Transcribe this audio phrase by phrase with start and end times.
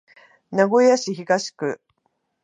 [0.49, 1.79] 名古屋市東区